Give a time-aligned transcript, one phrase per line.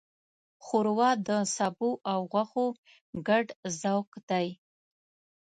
[0.65, 2.65] ښوروا د سبو او غوښو
[3.27, 3.45] ګډ
[3.79, 4.47] ذوق دی.